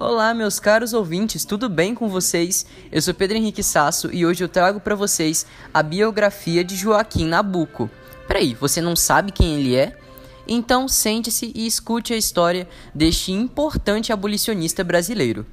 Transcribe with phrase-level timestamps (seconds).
[0.00, 2.64] Olá, meus caros ouvintes, tudo bem com vocês?
[2.92, 7.26] Eu sou Pedro Henrique Sasso e hoje eu trago para vocês a biografia de Joaquim
[7.26, 7.90] Nabuco.
[8.28, 9.98] Peraí, você não sabe quem ele é?
[10.46, 15.44] Então sente-se e escute a história deste importante abolicionista brasileiro.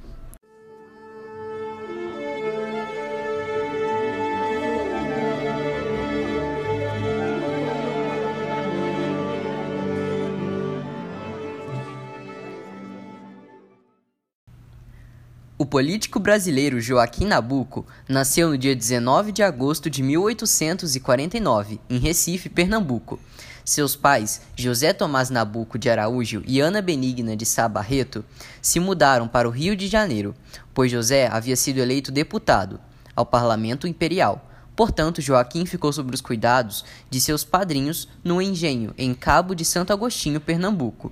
[15.66, 22.48] O político brasileiro Joaquim Nabuco nasceu no dia 19 de agosto de 1849, em Recife,
[22.48, 23.18] Pernambuco.
[23.64, 28.24] Seus pais, José Tomás Nabuco de Araújo e Ana Benigna de Sá Barreto,
[28.62, 30.36] se mudaram para o Rio de Janeiro,
[30.72, 32.78] pois José havia sido eleito deputado
[33.16, 34.48] ao Parlamento Imperial.
[34.76, 39.92] Portanto, Joaquim ficou sob os cuidados de seus padrinhos no engenho em Cabo de Santo
[39.92, 41.10] Agostinho, Pernambuco.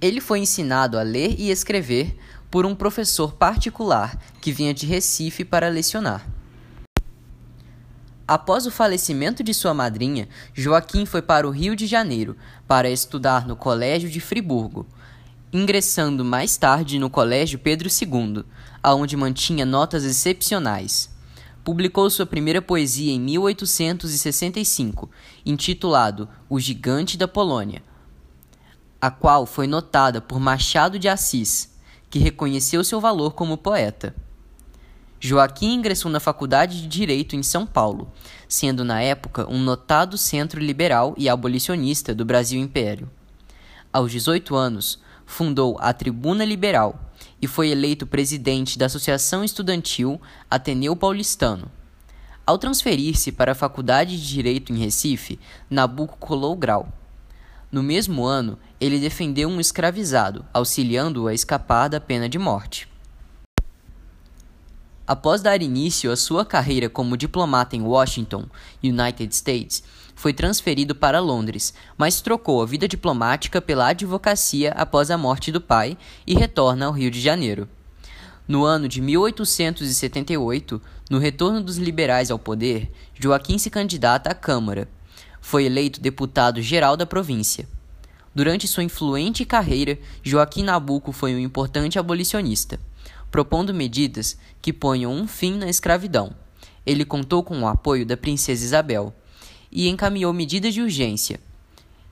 [0.00, 2.16] Ele foi ensinado a ler e escrever
[2.50, 6.26] por um professor particular que vinha de Recife para lecionar.
[8.28, 12.36] Após o falecimento de sua madrinha, Joaquim foi para o Rio de Janeiro
[12.66, 14.84] para estudar no Colégio de Friburgo,
[15.52, 18.44] ingressando mais tarde no Colégio Pedro II,
[18.82, 21.08] aonde mantinha notas excepcionais.
[21.64, 25.08] Publicou sua primeira poesia em 1865,
[25.44, 27.80] intitulado O Gigante da Polônia,
[29.06, 31.72] a qual foi notada por Machado de Assis
[32.10, 34.12] que reconheceu seu valor como poeta.
[35.20, 38.10] Joaquim ingressou na Faculdade de Direito em São Paulo,
[38.48, 43.08] sendo na época um notado centro liberal e abolicionista do Brasil Império.
[43.92, 47.00] Aos 18 anos, fundou a Tribuna Liberal
[47.40, 51.70] e foi eleito presidente da Associação Estudantil Ateneu Paulistano.
[52.44, 55.38] Ao transferir-se para a Faculdade de Direito em Recife,
[55.70, 56.92] Nabuco colou grau.
[57.76, 62.88] No mesmo ano, ele defendeu um escravizado, auxiliando-o a escapar da pena de morte.
[65.06, 68.46] Após dar início à sua carreira como diplomata em Washington,
[68.82, 69.82] United States,
[70.14, 75.60] foi transferido para Londres, mas trocou a vida diplomática pela advocacia após a morte do
[75.60, 77.68] pai e retorna ao Rio de Janeiro.
[78.48, 80.80] No ano de 1878,
[81.10, 84.88] no retorno dos liberais ao poder, Joaquim se candidata à Câmara.
[85.46, 87.68] Foi eleito deputado geral da província.
[88.34, 92.80] Durante sua influente carreira, Joaquim Nabuco foi um importante abolicionista,
[93.30, 96.34] propondo medidas que ponham um fim na escravidão.
[96.84, 99.14] Ele contou com o apoio da princesa Isabel
[99.70, 101.38] e encaminhou medidas de urgência.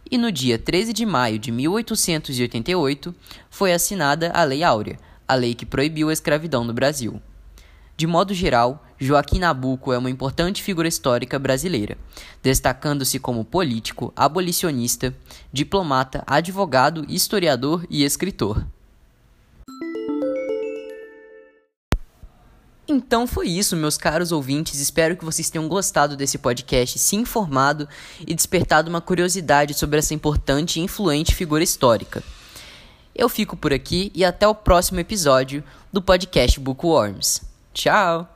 [0.08, 3.12] E no dia 13 de maio de 1888
[3.50, 4.96] foi assinada a Lei Áurea,
[5.26, 7.20] a lei que proibiu a escravidão no Brasil.
[7.96, 11.98] De modo geral, Joaquim Nabuco é uma importante figura histórica brasileira,
[12.42, 15.14] destacando-se como político, abolicionista,
[15.52, 18.64] diplomata, advogado, historiador e escritor.
[22.86, 24.78] Então foi isso, meus caros ouvintes.
[24.78, 27.88] Espero que vocês tenham gostado desse podcast, se informado
[28.26, 32.22] e despertado uma curiosidade sobre essa importante e influente figura histórica.
[33.14, 37.42] Eu fico por aqui e até o próximo episódio do podcast Bookworms.
[37.72, 38.33] Tchau!